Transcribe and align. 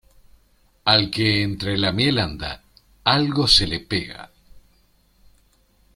Al 0.83 1.11
que 1.11 1.43
entre 1.43 1.77
la 1.77 1.91
miel 1.91 2.17
anda, 2.17 2.63
algo 3.03 3.47
se 3.47 3.67
le 3.67 3.79
pega. 3.81 4.31